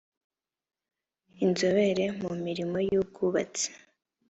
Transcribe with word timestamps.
inzobere 1.43 2.05
mu 2.21 2.31
mirimo 2.43 2.77
y 2.89 2.93
ubwubatsi 2.99 3.67